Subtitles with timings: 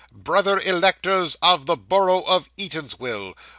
[0.11, 3.35] Brother electors of the borough of Eatanswill.